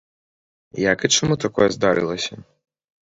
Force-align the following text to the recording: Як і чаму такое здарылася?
Як 0.93 1.05
і 1.07 1.11
чаму 1.17 1.37
такое 1.45 1.69
здарылася? 1.77 2.33